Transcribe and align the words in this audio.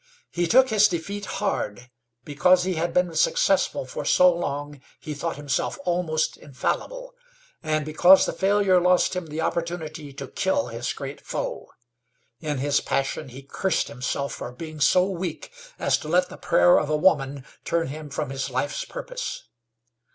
He 0.31 0.47
took 0.47 0.69
his 0.71 0.87
defeat 0.87 1.25
hard, 1.37 1.91
because 2.25 2.63
he 2.63 2.73
had 2.73 2.91
been 2.91 3.13
successful 3.13 3.85
for 3.85 4.03
so 4.03 4.33
long 4.35 4.81
he 4.99 5.13
thought 5.13 5.35
himself 5.35 5.77
almost 5.85 6.37
infallible, 6.37 7.13
and 7.61 7.85
because 7.85 8.25
the 8.25 8.33
failure 8.33 8.81
lost 8.81 9.15
him 9.15 9.27
the 9.27 9.41
opportunity 9.41 10.11
to 10.13 10.27
kill 10.27 10.69
his 10.69 10.91
great 10.91 11.21
foe. 11.23 11.67
In 12.39 12.57
his 12.57 12.81
passion 12.81 13.29
he 13.29 13.43
cursed 13.43 13.89
himself 13.89 14.33
for 14.33 14.51
being 14.51 14.79
so 14.79 15.05
weak 15.07 15.51
as 15.77 15.99
to 15.99 16.07
let 16.07 16.29
the 16.29 16.35
prayer 16.37 16.79
of 16.79 16.89
a 16.89 16.97
woman 16.97 17.45
turn 17.63 17.89
him 17.89 18.09
from 18.09 18.31
his 18.31 18.49
life's 18.49 18.83
purpose. 18.83 19.43